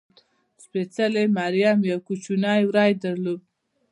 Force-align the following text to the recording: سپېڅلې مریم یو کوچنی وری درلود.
سپېڅلې 0.63 1.23
مریم 1.37 1.79
یو 1.89 1.99
کوچنی 2.07 2.61
وری 2.69 2.91
درلود. 3.03 3.41